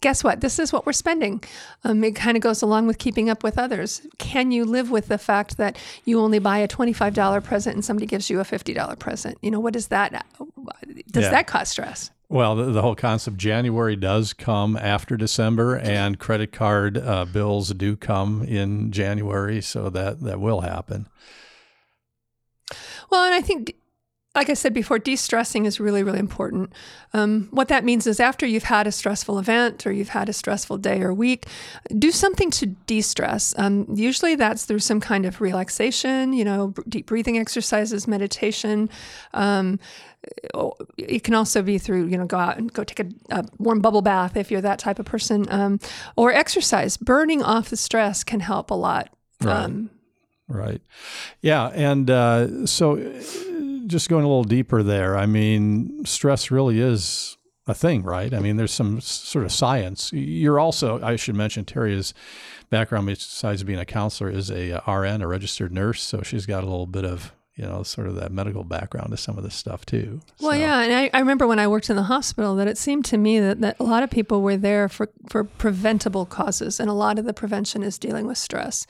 Guess 0.00 0.24
what? 0.24 0.40
This 0.40 0.58
is 0.58 0.72
what 0.72 0.84
we're 0.84 0.92
spending. 0.92 1.44
Um, 1.84 2.02
it 2.02 2.16
kind 2.16 2.36
of 2.36 2.42
goes 2.42 2.60
along 2.60 2.88
with 2.88 2.98
keeping 2.98 3.30
up 3.30 3.44
with 3.44 3.56
others. 3.56 4.04
Can 4.18 4.50
you 4.50 4.64
live 4.64 4.90
with 4.90 5.06
the 5.06 5.16
fact 5.16 5.58
that 5.58 5.78
you 6.04 6.18
only 6.18 6.40
buy 6.40 6.58
a 6.58 6.66
$25 6.66 7.44
present 7.44 7.76
and 7.76 7.84
somebody 7.84 8.06
gives 8.06 8.28
you 8.28 8.31
a 8.40 8.44
$50 8.44 8.98
present? 8.98 9.38
You 9.42 9.50
know, 9.50 9.60
what 9.60 9.72
does 9.72 9.88
that, 9.88 10.12
does 11.10 11.24
Yeah. 11.24 11.30
that 11.30 11.46
cause 11.46 11.68
stress? 11.68 12.10
Well, 12.28 12.56
the, 12.56 12.64
the 12.64 12.80
whole 12.80 12.94
concept 12.94 13.36
January 13.36 13.94
does 13.94 14.32
come 14.32 14.74
after 14.76 15.16
December, 15.18 15.76
and 15.76 16.18
credit 16.18 16.50
card 16.50 16.96
uh, 16.96 17.26
bills 17.26 17.70
do 17.74 17.94
come 17.94 18.42
in 18.42 18.90
January, 18.90 19.60
so 19.60 19.90
that 19.90 20.20
that 20.22 20.40
will 20.40 20.62
happen. 20.62 21.08
Well, 23.10 23.24
and 23.24 23.34
I 23.34 23.42
think, 23.42 23.74
like 24.34 24.48
I 24.48 24.54
said 24.54 24.72
before, 24.72 24.98
de 24.98 25.14
stressing 25.14 25.66
is 25.66 25.78
really, 25.78 26.02
really 26.02 26.18
important. 26.18 26.72
Um, 27.12 27.48
what 27.50 27.68
that 27.68 27.84
means 27.84 28.06
is 28.06 28.18
after 28.18 28.46
you've 28.46 28.62
had 28.62 28.86
a 28.86 28.92
stressful 28.92 29.38
event 29.38 29.86
or 29.86 29.92
you've 29.92 30.08
had 30.08 30.28
a 30.28 30.32
stressful 30.32 30.78
day 30.78 31.02
or 31.02 31.12
week, 31.12 31.46
do 31.98 32.10
something 32.10 32.50
to 32.52 32.66
de 32.66 33.02
stress. 33.02 33.52
Um, 33.58 33.86
usually 33.92 34.34
that's 34.34 34.64
through 34.64 34.78
some 34.78 35.00
kind 35.00 35.26
of 35.26 35.42
relaxation, 35.42 36.32
you 36.32 36.46
know, 36.46 36.72
deep 36.88 37.06
breathing 37.06 37.36
exercises, 37.36 38.08
meditation. 38.08 38.88
Um, 39.34 39.78
it 40.96 41.24
can 41.24 41.34
also 41.34 41.62
be 41.62 41.76
through, 41.76 42.06
you 42.06 42.16
know, 42.16 42.26
go 42.26 42.38
out 42.38 42.56
and 42.56 42.72
go 42.72 42.84
take 42.84 43.00
a, 43.00 43.36
a 43.36 43.44
warm 43.58 43.80
bubble 43.80 44.02
bath 44.02 44.36
if 44.36 44.50
you're 44.50 44.60
that 44.62 44.78
type 44.78 44.98
of 44.98 45.04
person, 45.04 45.46
um, 45.50 45.78
or 46.16 46.32
exercise. 46.32 46.96
Burning 46.96 47.42
off 47.42 47.68
the 47.68 47.76
stress 47.76 48.24
can 48.24 48.40
help 48.40 48.70
a 48.70 48.74
lot. 48.74 49.10
Right. 49.42 49.64
Um, 49.64 49.90
Right. 50.48 50.82
Yeah. 51.40 51.68
And 51.68 52.10
uh, 52.10 52.66
so 52.66 52.96
just 53.92 54.08
going 54.08 54.24
a 54.24 54.28
little 54.28 54.42
deeper 54.44 54.82
there, 54.82 55.16
I 55.16 55.26
mean, 55.26 56.04
stress 56.04 56.50
really 56.50 56.80
is 56.80 57.36
a 57.68 57.74
thing, 57.74 58.02
right? 58.02 58.34
I 58.34 58.40
mean, 58.40 58.56
there's 58.56 58.72
some 58.72 59.00
sort 59.00 59.44
of 59.44 59.52
science. 59.52 60.12
You're 60.12 60.58
also, 60.58 61.00
I 61.00 61.14
should 61.14 61.36
mention, 61.36 61.64
Terry's 61.64 62.12
background, 62.70 63.06
besides 63.06 63.62
being 63.62 63.78
a 63.78 63.84
counselor, 63.84 64.30
is 64.30 64.50
a 64.50 64.82
uh, 64.84 64.92
RN, 64.92 65.22
a 65.22 65.28
registered 65.28 65.72
nurse. 65.72 66.02
So 66.02 66.22
she's 66.22 66.44
got 66.44 66.64
a 66.64 66.66
little 66.66 66.86
bit 66.88 67.04
of, 67.04 67.32
you 67.54 67.64
know, 67.64 67.84
sort 67.84 68.08
of 68.08 68.16
that 68.16 68.32
medical 68.32 68.64
background 68.64 69.10
to 69.12 69.16
some 69.16 69.38
of 69.38 69.44
this 69.44 69.54
stuff 69.54 69.86
too. 69.86 70.20
Well, 70.40 70.50
So- 70.52 70.56
yeah, 70.58 70.80
and 70.82 70.92
I, 70.92 71.10
I 71.14 71.20
remember 71.20 71.46
when 71.46 71.60
I 71.60 71.68
worked 71.68 71.88
in 71.88 71.94
the 71.94 72.02
hospital 72.04 72.56
that 72.56 72.66
it 72.66 72.78
seemed 72.78 73.04
to 73.06 73.16
me 73.16 73.38
that, 73.38 73.60
that 73.60 73.76
a 73.78 73.84
lot 73.84 74.02
of 74.02 74.10
people 74.10 74.42
were 74.42 74.56
there 74.56 74.88
for, 74.88 75.08
for 75.28 75.44
preventable 75.44 76.26
causes, 76.26 76.80
and 76.80 76.90
a 76.90 76.94
lot 76.94 77.18
of 77.20 77.26
the 77.26 77.34
prevention 77.34 77.84
is 77.84 77.96
dealing 77.96 78.26
with 78.26 78.38
stress. 78.38 78.86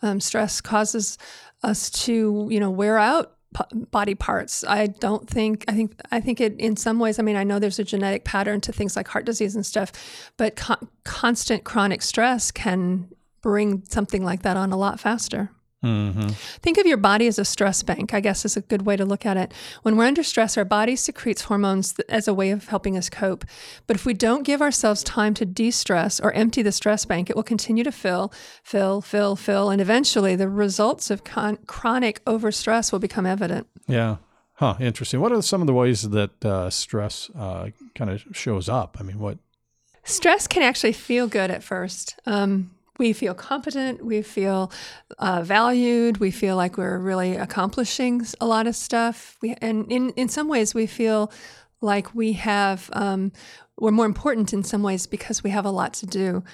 Um, 0.00 0.20
stress 0.20 0.60
causes 0.60 1.18
us 1.64 1.90
to, 1.90 2.46
you 2.50 2.60
know, 2.60 2.70
wear 2.70 2.98
out 2.98 3.32
body 3.90 4.14
parts. 4.14 4.64
I 4.64 4.86
don't 4.86 5.28
think 5.28 5.64
I 5.68 5.72
think 5.72 6.00
I 6.10 6.20
think 6.20 6.40
it 6.40 6.58
in 6.58 6.76
some 6.76 6.98
ways. 6.98 7.18
I 7.18 7.22
mean, 7.22 7.36
I 7.36 7.44
know 7.44 7.58
there's 7.58 7.78
a 7.78 7.84
genetic 7.84 8.24
pattern 8.24 8.60
to 8.62 8.72
things 8.72 8.96
like 8.96 9.08
heart 9.08 9.24
disease 9.24 9.54
and 9.54 9.64
stuff, 9.64 9.92
but 10.36 10.56
con- 10.56 10.88
constant 11.04 11.64
chronic 11.64 12.02
stress 12.02 12.50
can 12.50 13.08
bring 13.40 13.84
something 13.88 14.24
like 14.24 14.42
that 14.42 14.56
on 14.56 14.72
a 14.72 14.76
lot 14.76 15.00
faster. 15.00 15.50
Mm-hmm. 15.82 16.28
Think 16.28 16.78
of 16.78 16.86
your 16.86 16.96
body 16.96 17.26
as 17.26 17.38
a 17.38 17.44
stress 17.44 17.82
bank, 17.82 18.14
I 18.14 18.20
guess 18.20 18.44
is 18.44 18.56
a 18.56 18.60
good 18.60 18.82
way 18.82 18.96
to 18.96 19.04
look 19.04 19.26
at 19.26 19.36
it. 19.36 19.52
When 19.82 19.96
we're 19.96 20.04
under 20.04 20.22
stress, 20.22 20.56
our 20.56 20.64
body 20.64 20.94
secretes 20.94 21.42
hormones 21.42 21.98
as 22.08 22.28
a 22.28 22.34
way 22.34 22.50
of 22.50 22.68
helping 22.68 22.96
us 22.96 23.10
cope. 23.10 23.44
But 23.86 23.96
if 23.96 24.06
we 24.06 24.14
don't 24.14 24.44
give 24.44 24.62
ourselves 24.62 25.02
time 25.02 25.34
to 25.34 25.44
de 25.44 25.70
stress 25.70 26.20
or 26.20 26.32
empty 26.32 26.62
the 26.62 26.72
stress 26.72 27.04
bank, 27.04 27.30
it 27.30 27.36
will 27.36 27.42
continue 27.42 27.82
to 27.84 27.92
fill, 27.92 28.32
fill, 28.62 29.00
fill, 29.00 29.34
fill. 29.34 29.70
And 29.70 29.80
eventually, 29.80 30.36
the 30.36 30.48
results 30.48 31.10
of 31.10 31.24
con- 31.24 31.58
chronic 31.66 32.24
overstress 32.26 32.92
will 32.92 33.00
become 33.00 33.26
evident. 33.26 33.66
Yeah. 33.88 34.16
Huh. 34.54 34.76
Interesting. 34.78 35.20
What 35.20 35.32
are 35.32 35.42
some 35.42 35.60
of 35.60 35.66
the 35.66 35.72
ways 35.72 36.08
that 36.10 36.44
uh, 36.44 36.70
stress 36.70 37.30
uh, 37.36 37.70
kind 37.96 38.10
of 38.10 38.24
shows 38.32 38.68
up? 38.68 38.96
I 39.00 39.02
mean, 39.02 39.18
what? 39.18 39.38
Stress 40.04 40.46
can 40.46 40.62
actually 40.62 40.92
feel 40.92 41.26
good 41.26 41.50
at 41.50 41.62
first. 41.62 42.16
Um, 42.26 42.71
we 42.98 43.12
feel 43.12 43.34
competent, 43.34 44.04
we 44.04 44.22
feel 44.22 44.70
uh, 45.18 45.42
valued, 45.42 46.18
we 46.18 46.30
feel 46.30 46.56
like 46.56 46.76
we're 46.76 46.98
really 46.98 47.36
accomplishing 47.36 48.24
a 48.40 48.46
lot 48.46 48.66
of 48.66 48.76
stuff. 48.76 49.36
We, 49.40 49.54
and 49.60 49.90
in, 49.90 50.10
in 50.10 50.28
some 50.28 50.48
ways, 50.48 50.74
we 50.74 50.86
feel 50.86 51.32
like 51.80 52.14
we 52.14 52.34
have, 52.34 52.90
um, 52.92 53.32
we're 53.78 53.90
more 53.90 54.06
important 54.06 54.52
in 54.52 54.62
some 54.62 54.82
ways 54.82 55.06
because 55.06 55.42
we 55.42 55.50
have 55.50 55.64
a 55.64 55.70
lot 55.70 55.94
to 55.94 56.06
do. 56.06 56.44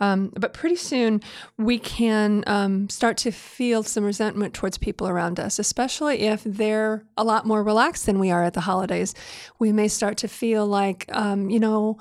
Um, 0.00 0.32
but 0.38 0.52
pretty 0.52 0.76
soon, 0.76 1.22
we 1.56 1.78
can 1.78 2.44
um, 2.46 2.88
start 2.88 3.16
to 3.18 3.32
feel 3.32 3.82
some 3.82 4.04
resentment 4.04 4.54
towards 4.54 4.78
people 4.78 5.08
around 5.08 5.40
us, 5.40 5.58
especially 5.58 6.20
if 6.20 6.44
they're 6.44 7.04
a 7.16 7.24
lot 7.24 7.46
more 7.46 7.64
relaxed 7.64 8.06
than 8.06 8.20
we 8.20 8.30
are 8.30 8.44
at 8.44 8.54
the 8.54 8.60
holidays. 8.60 9.14
We 9.58 9.72
may 9.72 9.88
start 9.88 10.16
to 10.18 10.28
feel 10.28 10.66
like, 10.66 11.06
um, 11.12 11.50
you 11.50 11.58
know, 11.58 11.98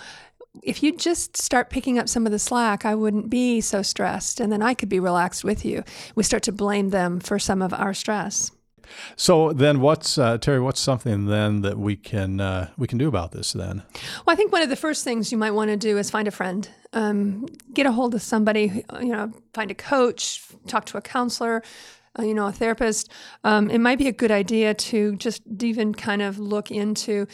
if 0.63 0.83
you 0.83 0.95
just 0.95 1.37
start 1.37 1.69
picking 1.69 1.97
up 1.97 2.09
some 2.09 2.25
of 2.25 2.31
the 2.31 2.39
slack, 2.39 2.85
I 2.85 2.95
wouldn't 2.95 3.29
be 3.29 3.61
so 3.61 3.81
stressed, 3.81 4.39
and 4.39 4.51
then 4.51 4.61
I 4.61 4.73
could 4.73 4.89
be 4.89 4.99
relaxed 4.99 5.43
with 5.43 5.65
you. 5.65 5.83
We 6.15 6.23
start 6.23 6.43
to 6.43 6.51
blame 6.51 6.89
them 6.89 7.19
for 7.19 7.39
some 7.39 7.61
of 7.61 7.73
our 7.73 7.93
stress. 7.93 8.51
So 9.15 9.53
then, 9.53 9.81
what's 9.81 10.17
uh, 10.17 10.37
Terry? 10.37 10.59
What's 10.59 10.79
something 10.79 11.25
then 11.25 11.61
that 11.61 11.77
we 11.77 11.95
can 11.95 12.39
uh, 12.39 12.69
we 12.77 12.87
can 12.87 12.97
do 12.97 13.07
about 13.07 13.31
this? 13.31 13.53
Then, 13.53 13.83
well, 14.25 14.33
I 14.33 14.35
think 14.35 14.51
one 14.51 14.61
of 14.61 14.69
the 14.69 14.75
first 14.75 15.03
things 15.03 15.31
you 15.31 15.37
might 15.37 15.51
want 15.51 15.69
to 15.71 15.77
do 15.77 15.97
is 15.97 16.09
find 16.09 16.27
a 16.27 16.31
friend, 16.31 16.69
um, 16.93 17.47
get 17.73 17.85
a 17.85 17.91
hold 17.91 18.15
of 18.15 18.21
somebody, 18.21 18.83
you 18.99 19.11
know, 19.11 19.31
find 19.53 19.71
a 19.71 19.75
coach, 19.75 20.41
talk 20.67 20.85
to 20.85 20.97
a 20.97 21.01
counselor, 21.01 21.63
uh, 22.17 22.23
you 22.23 22.33
know, 22.33 22.47
a 22.47 22.51
therapist. 22.51 23.11
Um, 23.43 23.69
it 23.69 23.79
might 23.79 23.97
be 23.97 24.07
a 24.07 24.13
good 24.13 24.31
idea 24.31 24.73
to 24.73 25.15
just 25.17 25.41
even 25.61 25.93
kind 25.93 26.21
of 26.21 26.39
look 26.39 26.71
into 26.71 27.27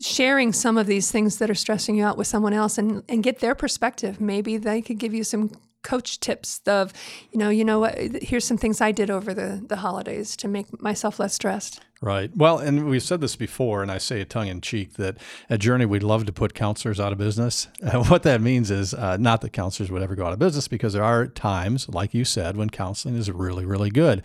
sharing 0.00 0.52
some 0.52 0.76
of 0.76 0.86
these 0.86 1.10
things 1.10 1.38
that 1.38 1.50
are 1.50 1.54
stressing 1.54 1.96
you 1.96 2.04
out 2.04 2.18
with 2.18 2.26
someone 2.26 2.52
else 2.52 2.78
and, 2.78 3.02
and 3.08 3.22
get 3.22 3.40
their 3.40 3.54
perspective. 3.54 4.20
Maybe 4.20 4.56
they 4.56 4.82
could 4.82 4.98
give 4.98 5.14
you 5.14 5.24
some 5.24 5.52
coach 5.82 6.18
tips 6.18 6.60
of, 6.66 6.92
you 7.30 7.38
know, 7.38 7.48
you 7.48 7.64
know 7.64 7.78
what, 7.78 7.96
here's 7.96 8.44
some 8.44 8.58
things 8.58 8.80
I 8.80 8.90
did 8.90 9.08
over 9.08 9.32
the, 9.32 9.62
the 9.64 9.76
holidays 9.76 10.36
to 10.38 10.48
make 10.48 10.82
myself 10.82 11.20
less 11.20 11.34
stressed. 11.34 11.80
Right. 12.02 12.30
Well, 12.36 12.58
and 12.58 12.88
we've 12.90 13.02
said 13.02 13.20
this 13.22 13.36
before, 13.36 13.82
and 13.82 13.90
I 13.90 13.98
say 13.98 14.20
it 14.20 14.28
tongue 14.28 14.48
in 14.48 14.60
cheek 14.60 14.94
that 14.94 15.16
at 15.48 15.60
Journey, 15.60 15.86
we'd 15.86 16.02
love 16.02 16.26
to 16.26 16.32
put 16.32 16.52
counselors 16.52 17.00
out 17.00 17.12
of 17.12 17.18
business. 17.18 17.68
What 18.08 18.24
that 18.24 18.42
means 18.42 18.70
is 18.70 18.92
uh, 18.92 19.16
not 19.16 19.40
that 19.40 19.52
counselors 19.52 19.90
would 19.90 20.02
ever 20.02 20.14
go 20.14 20.26
out 20.26 20.32
of 20.32 20.38
business 20.38 20.68
because 20.68 20.92
there 20.92 21.04
are 21.04 21.26
times, 21.26 21.88
like 21.88 22.12
you 22.12 22.24
said, 22.24 22.56
when 22.56 22.68
counseling 22.68 23.16
is 23.16 23.30
really, 23.30 23.64
really 23.64 23.90
good. 23.90 24.22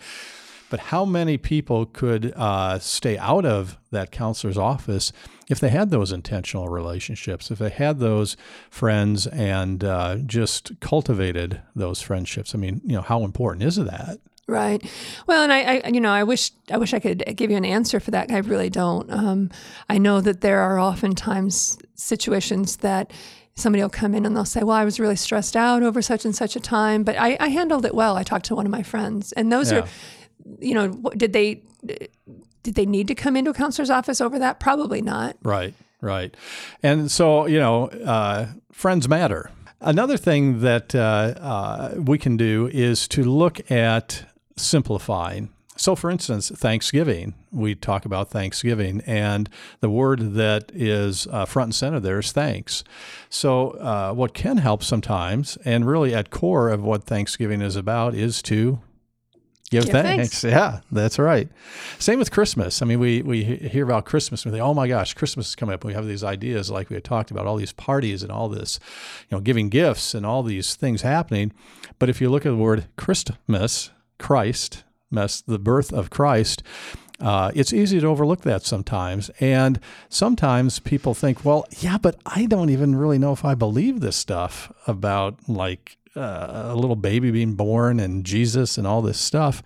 But 0.72 0.80
how 0.80 1.04
many 1.04 1.36
people 1.36 1.84
could 1.84 2.32
uh, 2.34 2.78
stay 2.78 3.18
out 3.18 3.44
of 3.44 3.76
that 3.90 4.10
counselor's 4.10 4.56
office 4.56 5.12
if 5.50 5.60
they 5.60 5.68
had 5.68 5.90
those 5.90 6.12
intentional 6.12 6.70
relationships, 6.70 7.50
if 7.50 7.58
they 7.58 7.68
had 7.68 7.98
those 7.98 8.38
friends 8.70 9.26
and 9.26 9.84
uh, 9.84 10.16
just 10.24 10.80
cultivated 10.80 11.60
those 11.76 12.00
friendships? 12.00 12.54
I 12.54 12.58
mean, 12.58 12.80
you 12.86 12.94
know, 12.94 13.02
how 13.02 13.22
important 13.22 13.64
is 13.64 13.76
that? 13.76 14.18
Right. 14.48 14.82
Well, 15.26 15.42
and 15.42 15.52
I, 15.52 15.82
I, 15.84 15.88
you 15.88 16.00
know, 16.00 16.10
I 16.10 16.24
wish 16.24 16.52
I 16.70 16.78
wish 16.78 16.94
I 16.94 17.00
could 17.00 17.22
give 17.36 17.50
you 17.50 17.58
an 17.58 17.66
answer 17.66 18.00
for 18.00 18.10
that. 18.12 18.32
I 18.32 18.38
really 18.38 18.70
don't. 18.70 19.12
Um, 19.12 19.50
I 19.90 19.98
know 19.98 20.22
that 20.22 20.40
there 20.40 20.60
are 20.60 20.78
oftentimes 20.78 21.76
situations 21.96 22.78
that 22.78 23.12
somebody 23.56 23.82
will 23.82 23.90
come 23.90 24.14
in 24.14 24.24
and 24.24 24.34
they'll 24.34 24.46
say, 24.46 24.62
"Well, 24.62 24.76
I 24.76 24.86
was 24.86 24.98
really 24.98 25.16
stressed 25.16 25.54
out 25.54 25.82
over 25.82 26.00
such 26.00 26.24
and 26.24 26.34
such 26.34 26.56
a 26.56 26.60
time, 26.60 27.02
but 27.02 27.16
I, 27.18 27.36
I 27.38 27.48
handled 27.48 27.84
it 27.84 27.94
well." 27.94 28.16
I 28.16 28.22
talked 28.22 28.46
to 28.46 28.54
one 28.54 28.64
of 28.64 28.72
my 28.72 28.82
friends, 28.82 29.32
and 29.32 29.52
those 29.52 29.70
yeah. 29.70 29.80
are 29.80 29.88
you 30.62 30.74
know, 30.74 30.88
did 31.16 31.32
they 31.32 31.62
did 32.62 32.74
they 32.74 32.86
need 32.86 33.08
to 33.08 33.14
come 33.14 33.36
into 33.36 33.50
a 33.50 33.54
counselor's 33.54 33.90
office 33.90 34.20
over 34.20 34.38
that? 34.38 34.60
Probably 34.60 35.02
not. 35.02 35.36
Right, 35.42 35.74
right. 36.00 36.34
And 36.82 37.10
so, 37.10 37.46
you 37.46 37.58
know, 37.58 37.86
uh, 37.88 38.46
friends 38.70 39.08
matter. 39.08 39.50
Another 39.80 40.16
thing 40.16 40.60
that 40.60 40.94
uh, 40.94 40.98
uh, 40.98 41.94
we 41.96 42.18
can 42.18 42.36
do 42.36 42.70
is 42.72 43.08
to 43.08 43.24
look 43.24 43.68
at 43.70 44.24
simplifying. 44.56 45.48
So, 45.76 45.96
for 45.96 46.10
instance, 46.10 46.50
Thanksgiving, 46.50 47.34
we 47.50 47.74
talk 47.74 48.04
about 48.04 48.30
Thanksgiving, 48.30 49.02
and 49.06 49.48
the 49.80 49.90
word 49.90 50.34
that 50.34 50.70
is 50.72 51.26
uh, 51.28 51.46
front 51.46 51.68
and 51.68 51.74
center 51.74 51.98
there 51.98 52.20
is 52.20 52.30
thanks. 52.30 52.84
So, 53.30 53.70
uh, 53.70 54.12
what 54.12 54.34
can 54.34 54.58
help 54.58 54.84
sometimes, 54.84 55.56
and 55.64 55.86
really 55.86 56.14
at 56.14 56.30
core 56.30 56.68
of 56.68 56.82
what 56.84 57.04
Thanksgiving 57.04 57.62
is 57.62 57.74
about, 57.74 58.14
is 58.14 58.42
to 58.42 58.80
Give, 59.72 59.86
Give 59.86 59.92
thanks. 59.92 60.42
thanks. 60.42 60.44
Yeah, 60.44 60.80
that's 60.92 61.18
right. 61.18 61.48
Same 61.98 62.18
with 62.18 62.30
Christmas. 62.30 62.82
I 62.82 62.84
mean, 62.84 63.00
we, 63.00 63.22
we 63.22 63.42
hear 63.42 63.84
about 63.84 64.04
Christmas 64.04 64.44
and 64.44 64.52
we 64.52 64.58
think, 64.58 64.68
oh 64.68 64.74
my 64.74 64.86
gosh, 64.86 65.14
Christmas 65.14 65.48
is 65.48 65.56
coming 65.56 65.72
up. 65.72 65.82
We 65.82 65.94
have 65.94 66.06
these 66.06 66.22
ideas 66.22 66.70
like 66.70 66.90
we 66.90 66.94
had 66.94 67.04
talked 67.04 67.30
about, 67.30 67.46
all 67.46 67.56
these 67.56 67.72
parties 67.72 68.22
and 68.22 68.30
all 68.30 68.50
this, 68.50 68.78
you 69.30 69.34
know, 69.34 69.40
giving 69.40 69.70
gifts 69.70 70.12
and 70.12 70.26
all 70.26 70.42
these 70.42 70.74
things 70.74 71.00
happening. 71.00 71.54
But 71.98 72.10
if 72.10 72.20
you 72.20 72.28
look 72.28 72.44
at 72.44 72.50
the 72.50 72.56
word 72.56 72.84
Christmas, 72.98 73.90
Christ, 74.18 74.84
mess, 75.10 75.40
the 75.40 75.58
birth 75.58 75.90
of 75.90 76.10
Christ, 76.10 76.62
uh, 77.18 77.50
it's 77.54 77.72
easy 77.72 77.98
to 77.98 78.06
overlook 78.08 78.42
that 78.42 78.64
sometimes. 78.64 79.30
And 79.40 79.80
sometimes 80.10 80.80
people 80.80 81.14
think, 81.14 81.46
well, 81.46 81.64
yeah, 81.78 81.96
but 81.96 82.16
I 82.26 82.44
don't 82.44 82.68
even 82.68 82.94
really 82.94 83.18
know 83.18 83.32
if 83.32 83.42
I 83.42 83.54
believe 83.54 84.00
this 84.00 84.16
stuff 84.16 84.70
about 84.86 85.48
like 85.48 85.96
uh, 86.16 86.64
a 86.66 86.74
little 86.74 86.96
baby 86.96 87.30
being 87.30 87.54
born 87.54 88.00
and 88.00 88.24
Jesus 88.24 88.78
and 88.78 88.86
all 88.86 89.02
this 89.02 89.20
stuff. 89.20 89.62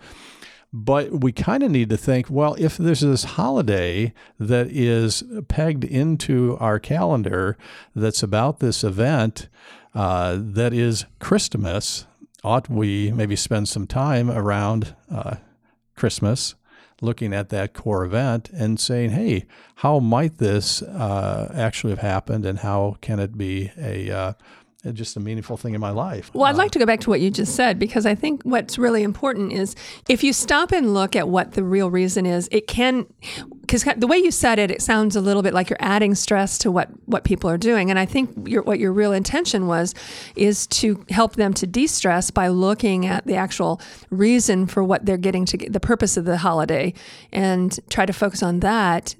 But 0.73 1.21
we 1.21 1.31
kind 1.31 1.63
of 1.63 1.71
need 1.71 1.89
to 1.89 1.97
think 1.97 2.29
well, 2.29 2.55
if 2.59 2.77
there's 2.77 2.99
this 2.99 3.23
holiday 3.23 4.13
that 4.39 4.67
is 4.67 5.23
pegged 5.47 5.83
into 5.83 6.57
our 6.59 6.79
calendar 6.79 7.57
that's 7.95 8.21
about 8.21 8.59
this 8.59 8.83
event 8.83 9.47
uh, 9.95 10.37
that 10.39 10.73
is 10.73 11.05
Christmas, 11.19 12.05
ought 12.43 12.69
we 12.69 13.11
maybe 13.11 13.35
spend 13.35 13.67
some 13.67 13.87
time 13.87 14.29
around 14.29 14.95
uh, 15.09 15.37
Christmas 15.95 16.55
looking 17.01 17.33
at 17.33 17.49
that 17.49 17.73
core 17.73 18.03
event 18.03 18.49
and 18.53 18.79
saying, 18.79 19.11
hey, 19.11 19.45
how 19.75 19.99
might 19.99 20.37
this 20.37 20.81
uh, 20.81 21.51
actually 21.55 21.91
have 21.91 21.99
happened 21.99 22.45
and 22.45 22.59
how 22.59 22.97
can 23.01 23.19
it 23.19 23.37
be 23.37 23.71
a 23.77 24.09
uh, 24.11 24.33
Uh, 24.87 24.91
just 24.91 25.17
a 25.17 25.19
meaningful 25.19 25.57
thing 25.57 25.73
in 25.73 25.81
my 25.81 25.89
life. 25.89 26.31
Well, 26.33 26.45
I'd 26.45 26.55
uh, 26.55 26.59
like 26.59 26.71
to 26.71 26.79
go 26.79 26.85
back 26.85 27.01
to 27.01 27.09
what 27.09 27.19
you 27.19 27.29
just 27.29 27.55
said 27.55 27.77
because 27.77 28.05
I 28.05 28.15
think 28.15 28.43
what's 28.43 28.77
really 28.77 29.03
important 29.03 29.51
is 29.51 29.75
if 30.07 30.23
you 30.23 30.31
stop 30.31 30.71
and 30.71 30.93
look 30.93 31.15
at 31.15 31.27
what 31.27 31.53
the 31.53 31.63
real 31.63 31.91
reason 31.91 32.25
is, 32.25 32.47
it 32.51 32.67
can 32.67 33.05
because 33.61 33.83
the 33.97 34.07
way 34.07 34.17
you 34.17 34.31
said 34.31 34.59
it, 34.59 34.71
it 34.71 34.81
sounds 34.81 35.17
a 35.17 35.21
little 35.21 35.43
bit 35.43 35.53
like 35.53 35.69
you're 35.69 35.77
adding 35.81 36.15
stress 36.15 36.57
to 36.59 36.71
what 36.71 36.89
what 37.05 37.25
people 37.25 37.49
are 37.49 37.57
doing, 37.57 37.89
and 37.89 37.99
I 37.99 38.05
think 38.05 38.47
your, 38.47 38.63
what 38.63 38.79
your 38.79 38.93
real 38.93 39.11
intention 39.11 39.67
was 39.67 39.93
is 40.35 40.67
to 40.67 41.05
help 41.09 41.35
them 41.35 41.53
to 41.55 41.67
de-stress 41.67 42.31
by 42.31 42.47
looking 42.47 43.05
at 43.05 43.25
the 43.25 43.35
actual 43.35 43.81
reason 44.09 44.67
for 44.67 44.83
what 44.83 45.05
they're 45.05 45.17
getting 45.17 45.45
to 45.45 45.57
the 45.69 45.81
purpose 45.81 46.15
of 46.15 46.23
the 46.23 46.37
holiday, 46.37 46.93
and 47.33 47.77
try 47.89 48.05
to 48.05 48.13
focus 48.13 48.41
on 48.41 48.61
that 48.61 49.15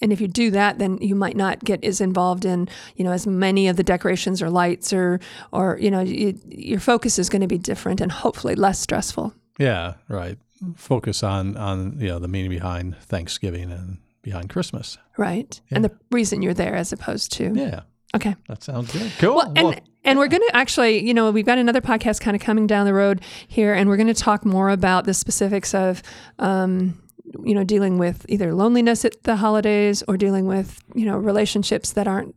and 0.00 0.12
if 0.12 0.20
you 0.20 0.28
do 0.28 0.50
that, 0.50 0.78
then 0.78 0.98
you 0.98 1.14
might 1.14 1.36
not 1.36 1.60
get 1.64 1.82
as 1.84 2.00
involved 2.00 2.44
in 2.44 2.68
you 2.96 3.04
know 3.04 3.12
as 3.12 3.26
many 3.26 3.68
of 3.68 3.76
the 3.76 3.82
decorations 3.82 4.42
or 4.42 4.50
lights 4.50 4.92
or 4.92 5.20
or 5.52 5.78
you 5.80 5.90
know 5.90 6.00
you, 6.00 6.38
your 6.48 6.80
focus 6.80 7.18
is 7.18 7.28
going 7.28 7.42
to 7.42 7.48
be 7.48 7.58
different 7.58 8.00
and 8.00 8.12
hopefully 8.12 8.54
less 8.54 8.78
stressful. 8.78 9.34
Yeah, 9.58 9.94
right. 10.08 10.38
Focus 10.76 11.22
on 11.22 11.56
on 11.56 11.98
you 11.98 12.08
know 12.08 12.18
the 12.18 12.28
meaning 12.28 12.50
behind 12.50 12.96
Thanksgiving 12.98 13.70
and 13.70 13.98
behind 14.22 14.50
Christmas. 14.50 14.98
Right, 15.16 15.60
yeah. 15.70 15.76
and 15.76 15.84
the 15.84 15.96
reason 16.10 16.42
you're 16.42 16.54
there 16.54 16.74
as 16.74 16.92
opposed 16.92 17.32
to 17.34 17.52
yeah. 17.54 17.80
Okay. 18.14 18.34
That 18.48 18.62
sounds 18.62 18.92
good. 18.92 19.12
Cool. 19.18 19.34
Well, 19.34 19.52
and, 19.56 19.68
well, 19.68 19.74
and 20.04 20.18
we're 20.18 20.28
going 20.28 20.42
to 20.48 20.56
actually, 20.56 21.06
you 21.06 21.12
know, 21.12 21.30
we've 21.30 21.44
got 21.44 21.58
another 21.58 21.82
podcast 21.82 22.20
kind 22.20 22.34
of 22.34 22.40
coming 22.40 22.66
down 22.66 22.86
the 22.86 22.94
road 22.94 23.20
here, 23.46 23.74
and 23.74 23.90
we're 23.90 23.96
going 23.96 24.06
to 24.06 24.14
talk 24.14 24.44
more 24.44 24.70
about 24.70 25.04
the 25.04 25.12
specifics 25.12 25.74
of 25.74 26.02
um, 26.38 26.98
you 27.44 27.54
know, 27.54 27.64
dealing 27.64 27.98
with 27.98 28.24
either 28.28 28.54
loneliness 28.54 29.04
at 29.04 29.22
the 29.24 29.36
holidays 29.36 30.02
or 30.08 30.16
dealing 30.16 30.46
with, 30.46 30.82
you 30.94 31.04
know, 31.04 31.16
relationships 31.16 31.92
that 31.92 32.06
aren't 32.08 32.34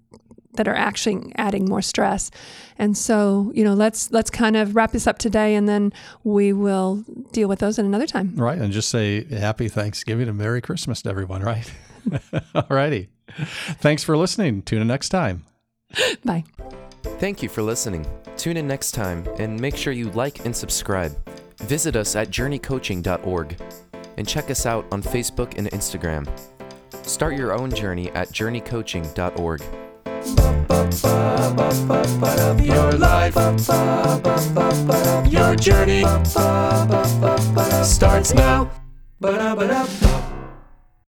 that 0.53 0.68
are 0.68 0.75
actually 0.75 1.32
adding 1.38 1.65
more 1.65 1.82
stress. 1.82 2.32
And 2.77 2.98
so, 2.98 3.51
you 3.56 3.63
know, 3.63 3.74
let's 3.74 4.12
let's 4.12 4.29
kind 4.29 4.58
of 4.58 4.75
wrap 4.75 4.91
this 4.91 5.08
up 5.08 5.18
today 5.18 5.56
and 5.56 5.70
then 5.70 5.94
we 6.24 6.53
will 6.53 7.06
deal 7.32 7.48
with 7.48 7.60
those 7.60 7.79
in 7.79 7.86
another 7.86 8.08
time. 8.08 8.34
Right. 8.36 8.58
And 8.58 8.74
just 8.74 8.89
say 8.89 9.25
happy 9.25 9.70
Thanksgiving 9.70 10.27
and 10.27 10.38
Merry 10.38 10.62
Christmas 10.62 11.01
to 11.03 11.10
everyone, 11.10 11.44
right? 11.44 11.72
All 12.56 12.65
righty. 12.70 13.10
Thanks 13.79 14.03
for 14.03 14.18
listening. 14.18 14.62
Tune 14.63 14.82
in 14.82 14.88
next 14.88 15.10
time. 15.10 15.46
Bye. 16.25 16.44
Thank 17.03 17.41
you 17.44 17.50
for 17.50 17.62
listening. 17.62 18.06
Tune 18.38 18.58
in 18.58 18.68
next 18.68 18.91
time 18.91 19.25
and 19.38 19.60
make 19.60 19.75
sure 19.75 19.94
you 19.94 20.12
like 20.12 20.46
and 20.46 20.56
subscribe. 20.56 21.15
Visit 21.60 21.96
us 21.96 22.15
at 22.15 22.29
journeycoaching.org 22.29 23.58
and 24.19 24.27
check 24.27 24.51
us 24.51 24.67
out 24.67 24.85
on 24.91 25.01
Facebook 25.01 25.57
and 25.57 25.71
Instagram. 25.71 26.29
Start 27.03 27.35
your 27.35 27.53
own 27.53 27.71
journey 27.71 28.11
at 28.11 28.29
journeycoaching.org. 28.29 29.61
Your 32.61 32.91
life, 32.91 33.35
your 35.31 35.55
journey 35.55 36.03
starts 37.83 38.33
now. 38.33 38.69